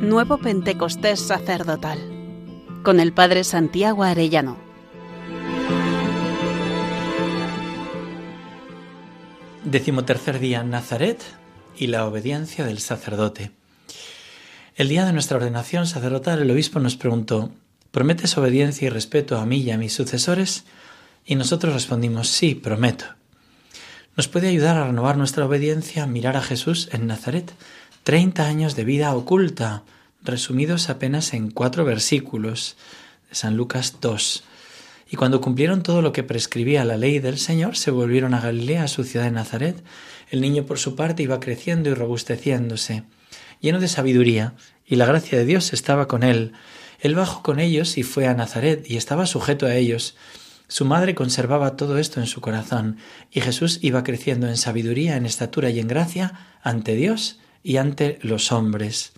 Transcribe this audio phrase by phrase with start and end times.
[0.00, 1.98] Nuevo Pentecostés Sacerdotal
[2.84, 4.56] con el Padre Santiago Arellano.
[9.64, 11.20] Decimotercer día Nazaret
[11.76, 13.50] y la obediencia del sacerdote.
[14.76, 17.50] El día de nuestra ordenación sacerdotal el obispo nos preguntó,
[17.90, 20.64] ¿prometes obediencia y respeto a mí y a mis sucesores?
[21.24, 23.06] Y nosotros respondimos, sí, prometo.
[24.16, 27.52] Nos puede ayudar a renovar nuestra obediencia mirar a Jesús en Nazaret,
[28.08, 29.82] treinta años de vida oculta,
[30.22, 32.78] resumidos apenas en cuatro versículos
[33.28, 34.44] de San Lucas 2.
[35.10, 38.84] Y cuando cumplieron todo lo que prescribía la ley del Señor, se volvieron a Galilea,
[38.84, 39.84] a su ciudad de Nazaret.
[40.30, 43.02] El niño por su parte iba creciendo y robusteciéndose,
[43.60, 44.54] lleno de sabiduría,
[44.86, 46.52] y la gracia de Dios estaba con él.
[47.00, 50.16] Él bajó con ellos y fue a Nazaret, y estaba sujeto a ellos.
[50.66, 52.96] Su madre conservaba todo esto en su corazón,
[53.30, 57.38] y Jesús iba creciendo en sabiduría, en estatura y en gracia ante Dios
[57.68, 59.12] y ante los hombres.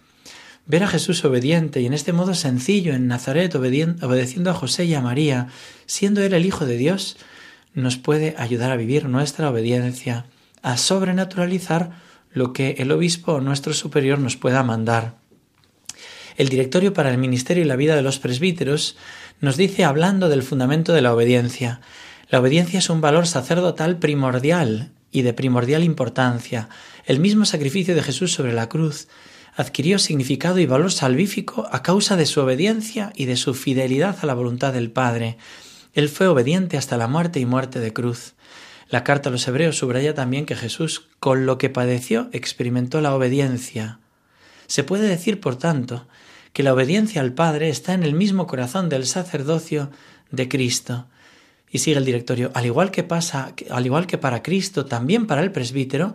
[0.67, 4.95] Ver a Jesús obediente y en este modo sencillo en Nazaret obedeciendo a José y
[4.95, 5.47] a María,
[5.87, 7.17] siendo Él el Hijo de Dios,
[7.75, 10.27] nos puede ayudar a vivir nuestra obediencia,
[10.63, 11.93] a sobrenaturalizar
[12.33, 15.15] lo que el obispo o nuestro superior nos pueda mandar.
[16.37, 18.97] El directorio para el ministerio y la vida de los presbíteros
[19.41, 21.83] nos dice hablando del fundamento de la obediencia.
[22.31, 26.69] La obediencia es un valor sacerdotal primordial y de primordial importancia.
[27.05, 29.09] El mismo sacrificio de Jesús sobre la cruz
[29.57, 34.27] adquirió significado y valor salvífico a causa de su obediencia y de su fidelidad a
[34.27, 35.37] la voluntad del Padre.
[35.93, 38.35] Él fue obediente hasta la muerte y muerte de cruz.
[38.89, 43.15] La carta a los hebreos subraya también que Jesús, con lo que padeció, experimentó la
[43.15, 43.99] obediencia.
[44.67, 46.07] Se puede decir, por tanto,
[46.53, 49.91] que la obediencia al Padre está en el mismo corazón del sacerdocio
[50.31, 51.07] de Cristo.
[51.71, 55.43] Y sigue el directorio, al igual que pasa, al igual que para Cristo, también para
[55.43, 56.15] el presbítero,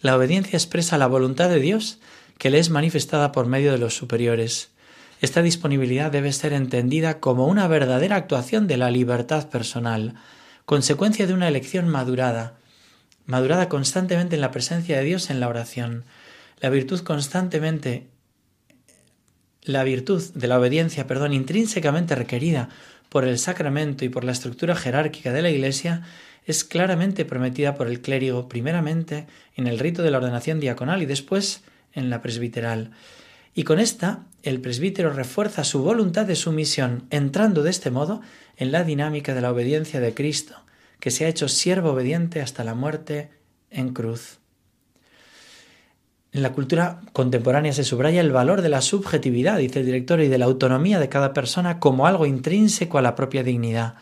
[0.00, 1.98] la obediencia expresa la voluntad de Dios
[2.38, 4.70] que le es manifestada por medio de los superiores.
[5.20, 10.14] Esta disponibilidad debe ser entendida como una verdadera actuación de la libertad personal,
[10.64, 12.58] consecuencia de una elección madurada,
[13.26, 16.04] madurada constantemente en la presencia de Dios en la oración.
[16.60, 18.08] La virtud constantemente
[19.64, 22.68] la virtud de la obediencia, perdón, intrínsecamente requerida
[23.08, 26.02] por el sacramento y por la estructura jerárquica de la Iglesia,
[26.44, 31.06] es claramente prometida por el clérigo, primeramente en el rito de la ordenación diaconal y
[31.06, 31.62] después
[31.92, 32.90] en la presbiteral.
[33.54, 38.22] Y con esta, el presbítero refuerza su voluntad de sumisión, entrando de este modo
[38.56, 40.56] en la dinámica de la obediencia de Cristo,
[40.98, 43.30] que se ha hecho siervo obediente hasta la muerte
[43.70, 44.41] en cruz.
[46.32, 50.28] En la cultura contemporánea se subraya el valor de la subjetividad, dice el director, y
[50.28, 53.96] de la autonomía de cada persona como algo intrínseco a la propia dignidad.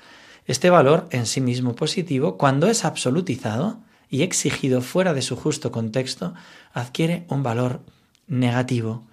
[0.46, 5.72] Este valor, en sí mismo positivo, cuando es absolutizado, y exigido fuera de su justo
[5.72, 6.34] contexto,
[6.72, 7.80] adquiere un valor
[8.28, 9.04] negativo.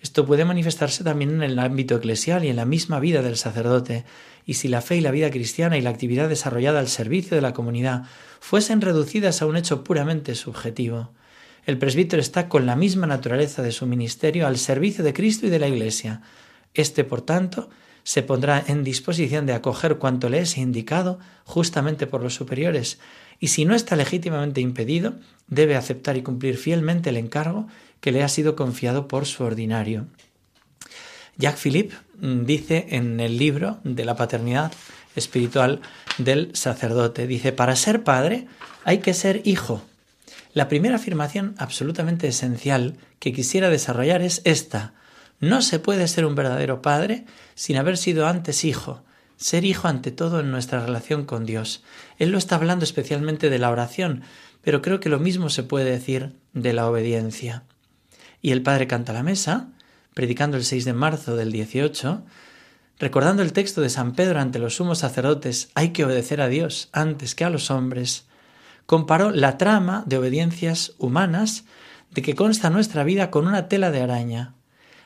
[0.00, 4.06] Esto puede manifestarse también en el ámbito eclesial y en la misma vida del sacerdote,
[4.46, 7.42] y si la fe y la vida cristiana y la actividad desarrollada al servicio de
[7.42, 8.04] la comunidad
[8.40, 11.10] fuesen reducidas a un hecho puramente subjetivo,
[11.64, 15.50] el presbítero está con la misma naturaleza de su ministerio al servicio de Cristo y
[15.50, 16.22] de la Iglesia.
[16.74, 17.70] Este, por tanto,
[18.04, 22.98] se pondrá en disposición de acoger cuanto le es indicado justamente por los superiores,
[23.38, 25.14] y si no está legítimamente impedido,
[25.48, 27.66] debe aceptar y cumplir fielmente el encargo
[28.00, 30.06] que le ha sido confiado por su ordinario.
[31.36, 34.72] Jacques Philippe mm, dice en el libro de la paternidad
[35.16, 35.80] espiritual
[36.18, 38.46] del sacerdote, dice, para ser padre
[38.84, 39.82] hay que ser hijo.
[40.54, 44.92] La primera afirmación absolutamente esencial que quisiera desarrollar es esta.
[45.40, 47.24] No se puede ser un verdadero padre
[47.54, 49.02] sin haber sido antes hijo,
[49.38, 51.82] ser hijo ante todo en nuestra relación con Dios.
[52.18, 54.22] Él lo está hablando especialmente de la oración,
[54.60, 57.64] pero creo que lo mismo se puede decir de la obediencia.
[58.42, 59.68] Y el Padre canta la mesa,
[60.14, 62.24] predicando el 6 de marzo del 18,
[62.98, 66.90] recordando el texto de San Pedro ante los sumos sacerdotes, hay que obedecer a Dios
[66.92, 68.26] antes que a los hombres,
[68.86, 71.64] comparó la trama de obediencias humanas
[72.10, 74.54] de que consta nuestra vida con una tela de araña.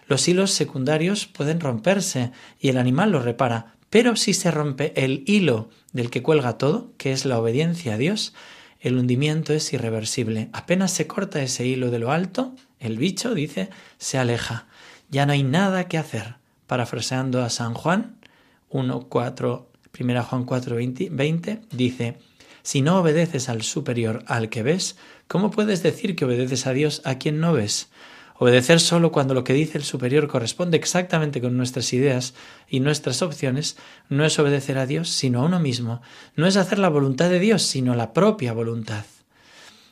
[0.09, 5.25] Los hilos secundarios pueden romperse y el animal los repara, pero si se rompe el
[5.27, 8.35] hilo del que cuelga todo, que es la obediencia a Dios,
[8.81, 10.49] el hundimiento es irreversible.
[10.53, 14.67] Apenas se corta ese hilo de lo alto, el bicho, dice, se aleja.
[15.09, 16.37] Ya no hay nada que hacer.
[16.67, 18.17] Parafraseando a San Juan
[18.71, 19.67] 1.4,
[19.99, 20.77] 1 Juan 4,
[21.11, 22.19] 20, dice,
[22.67, 24.97] si no obedeces al superior al que ves,
[25.29, 27.91] ¿cómo puedes decir que obedeces a Dios a quien no ves?
[28.41, 32.35] Obedecer solo cuando lo que dice el superior corresponde exactamente con nuestras ideas
[32.69, 33.77] y nuestras opciones
[34.09, 36.03] no es obedecer a Dios, sino a uno mismo,
[36.35, 39.05] no es hacer la voluntad de Dios, sino la propia voluntad.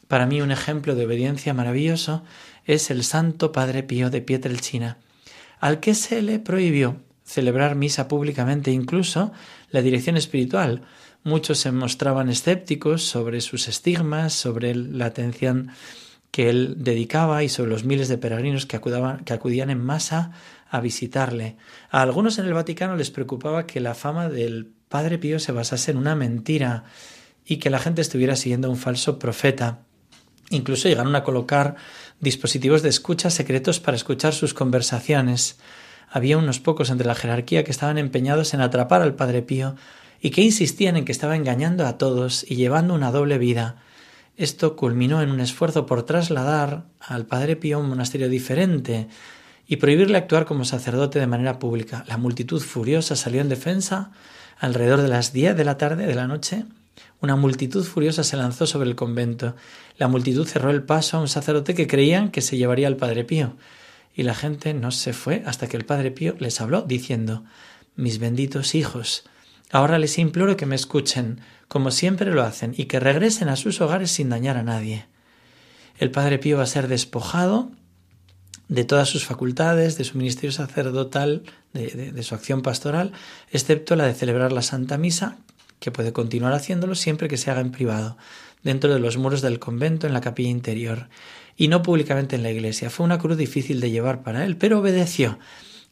[0.09, 2.25] Para mí un ejemplo de obediencia maravilloso
[2.65, 4.99] es el Santo Padre Pío de Pietrelcina.
[5.61, 9.33] al que se le prohibió celebrar misa públicamente, incluso
[9.71, 10.83] la dirección espiritual.
[11.23, 15.71] Muchos se mostraban escépticos sobre sus estigmas, sobre la atención
[16.31, 18.81] que él dedicaba y sobre los miles de peregrinos que,
[19.25, 20.33] que acudían en masa
[20.69, 21.57] a visitarle.
[21.91, 25.93] A algunos en el Vaticano les preocupaba que la fama del Padre Pío se basase
[25.93, 26.85] en una mentira
[27.47, 29.81] y que la gente estuviera siguiendo a un falso profeta.
[30.51, 31.77] Incluso llegaron a colocar
[32.21, 35.59] dispositivos de escucha secretos para escuchar sus conversaciones.
[36.11, 39.77] Había unos pocos entre la jerarquía que estaban empeñados en atrapar al Padre Pío
[40.21, 43.77] y que insistían en que estaba engañando a todos y llevando una doble vida.
[44.37, 49.09] Esto culminó en un esfuerzo por trasladar al Padre Pío a un monasterio diferente
[49.67, 52.05] y prohibirle actuar como sacerdote de manera pública.
[52.09, 54.11] La multitud furiosa salió en defensa
[54.59, 56.65] alrededor de las diez de la tarde de la noche.
[57.21, 59.55] Una multitud furiosa se lanzó sobre el convento.
[59.99, 63.25] La multitud cerró el paso a un sacerdote que creían que se llevaría al Padre
[63.25, 63.57] Pío.
[64.15, 67.45] Y la gente no se fue hasta que el Padre Pío les habló diciendo
[67.97, 69.25] Mis benditos hijos,
[69.71, 73.81] ahora les imploro que me escuchen como siempre lo hacen, y que regresen a sus
[73.81, 75.07] hogares sin dañar a nadie.
[75.99, 77.71] El Padre Pío va a ser despojado
[78.69, 83.13] de todas sus facultades, de su ministerio sacerdotal, de, su acción pastoral,
[83.51, 85.39] excepto la de celebrar la Santa Misa,
[85.85, 88.17] que puede continuar haciéndolo siempre que se haga en privado,
[88.63, 91.11] dentro de los muros del convento, en la capilla interior,
[91.59, 92.89] y no públicamente en la iglesia.
[92.89, 95.39] Fue una cruz difícil de llevar para él, pero obedeció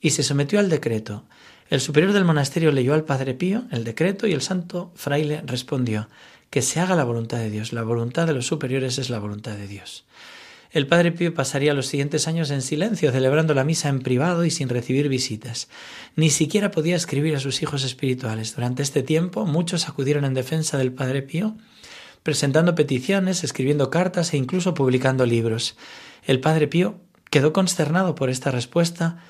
[0.01, 1.25] y se sometió al decreto.
[1.69, 6.09] El superior del monasterio leyó al Padre Pío el decreto y el santo fraile respondió
[6.49, 7.75] que se haga la voluntad de Dios.
[7.75, 10.07] La voluntad de los superiores es la voluntad de Dios.
[10.73, 14.51] El Padre Pío pasaría los siguientes años en silencio, celebrando la misa en privado y
[14.51, 15.69] sin recibir visitas.
[16.17, 18.55] Ni siquiera podía escribir a sus hijos espirituales.
[18.55, 21.57] Durante este tiempo muchos acudieron en defensa del Padre Pío,
[22.23, 25.77] presentando peticiones, escribiendo cartas e incluso publicando libros.
[26.25, 26.99] El Padre Pío
[27.29, 29.23] quedó consternado por esta respuesta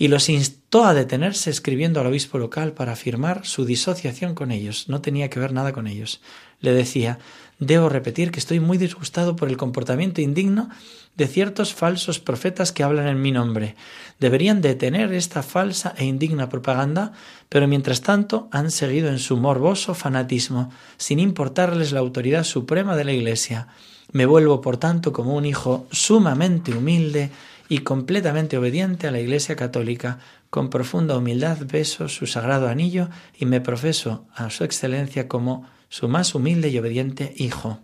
[0.00, 4.88] y los instó a detenerse escribiendo al obispo local para afirmar su disociación con ellos.
[4.88, 6.22] No tenía que ver nada con ellos.
[6.60, 7.18] Le decía,
[7.58, 10.70] debo repetir que estoy muy disgustado por el comportamiento indigno
[11.18, 13.76] de ciertos falsos profetas que hablan en mi nombre.
[14.18, 17.12] Deberían detener esta falsa e indigna propaganda,
[17.50, 23.04] pero mientras tanto han seguido en su morboso fanatismo, sin importarles la autoridad suprema de
[23.04, 23.68] la Iglesia.
[24.12, 27.30] Me vuelvo, por tanto, como un hijo sumamente humilde
[27.70, 30.18] y completamente obediente a la Iglesia Católica,
[30.50, 33.08] con profunda humildad beso su sagrado anillo
[33.38, 37.78] y me profeso a su excelencia como su más humilde y obediente hijo.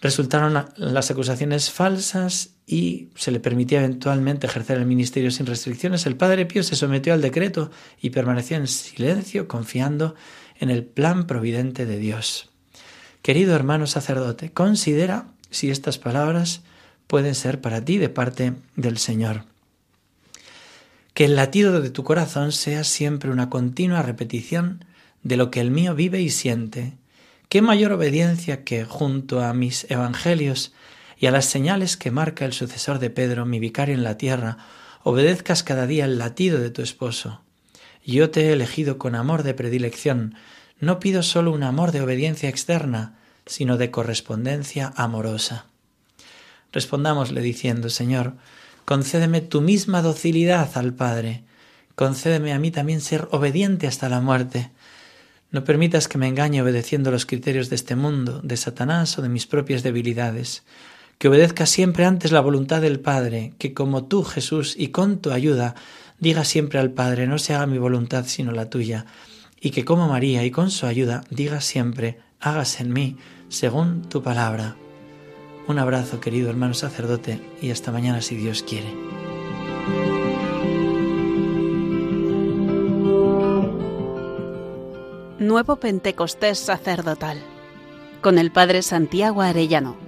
[0.00, 6.04] Resultaron las acusaciones falsas y se le permitía eventualmente ejercer el ministerio sin restricciones.
[6.04, 7.70] El padre Pío se sometió al decreto
[8.00, 10.16] y permaneció en silencio confiando
[10.58, 12.50] en el plan providente de Dios.
[13.22, 16.62] Querido hermano sacerdote, considera si estas palabras
[17.12, 19.44] pueden ser para ti de parte del Señor.
[21.12, 24.86] Que el latido de tu corazón sea siempre una continua repetición
[25.22, 26.94] de lo que el mío vive y siente.
[27.50, 30.72] Qué mayor obediencia que, junto a mis evangelios
[31.18, 34.56] y a las señales que marca el sucesor de Pedro, mi vicario en la tierra,
[35.02, 37.42] obedezcas cada día el latido de tu esposo.
[38.06, 40.34] Yo te he elegido con amor de predilección.
[40.80, 45.66] No pido solo un amor de obediencia externa, sino de correspondencia amorosa.
[46.72, 48.34] Respondámosle diciendo, Señor,
[48.84, 51.44] concédeme tu misma docilidad al Padre,
[51.94, 54.70] concédeme a mí también ser obediente hasta la muerte.
[55.50, 59.28] No permitas que me engañe obedeciendo los criterios de este mundo, de Satanás o de
[59.28, 60.64] mis propias debilidades.
[61.18, 65.30] Que obedezca siempre antes la voluntad del Padre, que como tú, Jesús, y con tu
[65.30, 65.74] ayuda,
[66.18, 69.04] diga siempre al Padre, no se haga mi voluntad sino la tuya,
[69.60, 73.16] y que como María y con su ayuda diga siempre, hágase en mí
[73.48, 74.81] según tu palabra.
[75.68, 78.92] Un abrazo, querido hermano sacerdote, y hasta mañana si Dios quiere.
[85.38, 87.38] Nuevo Pentecostés sacerdotal
[88.20, 90.01] con el Padre Santiago Arellano.